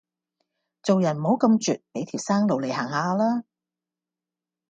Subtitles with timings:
[0.81, 3.43] 做人唔好咁絕俾條生路嚟行吓啦